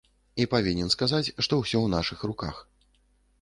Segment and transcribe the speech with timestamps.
[0.43, 2.65] І павінен сказаць, што ўсё ў нашых руках.